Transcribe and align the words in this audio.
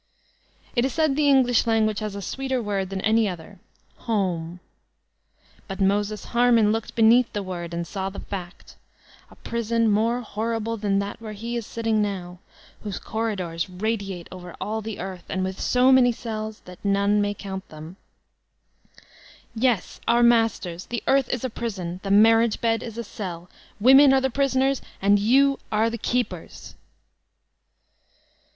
It 0.75 0.83
is 0.83 0.93
said 0.93 1.15
the 1.15 1.27
English 1.29 1.67
language 1.67 1.99
has 1.99 2.15
a 2.15 2.23
sweeter 2.23 2.59
word 2.59 2.89
than 2.89 3.01
any 3.01 3.29
other,— 3.29 3.59
home. 4.09 4.59
But 5.67 5.79
Moses 5.79 6.25
Har* 6.25 6.51
man 6.51 6.71
looked 6.71 6.95
beneath 6.95 7.31
the 7.33 7.43
word 7.43 7.71
and 7.71 7.85
saw 7.85 8.09
the 8.09 8.19
fact,— 8.19 8.77
a 9.29 9.35
prison 9.35 9.91
more 9.91 10.21
horrible 10.21 10.75
than 10.75 10.97
that 10.97 11.21
where 11.21 11.33
he 11.33 11.55
is 11.55 11.67
sitting 11.67 12.01
now, 12.01 12.39
whose 12.81 12.97
corridors 12.97 13.69
radiate 13.69 14.27
over 14.31 14.55
all 14.59 14.81
the 14.81 14.99
earth, 14.99 15.25
and 15.29 15.43
with 15.43 15.59
so 15.59 15.91
many 15.91 16.11
cells, 16.11 16.61
that 16.61 16.83
none 16.83 17.21
may 17.21 17.35
count 17.35 17.65
thent 17.69 17.95
Yes, 19.53 20.01
our 20.07 20.23
Masters! 20.23 20.87
The 20.87 21.03
earth 21.05 21.29
is 21.29 21.43
a 21.43 21.49
prison, 21.51 21.99
the 22.01 22.09
mar* 22.09 22.37
riage 22.39 22.59
bed 22.59 22.81
is 22.81 22.97
a 22.97 23.03
cell, 23.03 23.51
women 23.79 24.13
are 24.13 24.21
the 24.21 24.31
prisoners, 24.31 24.81
and 24.99 25.19
you 25.19 25.59
are 25.71 25.91
the 25.91 25.99
keepers! 25.99 26.73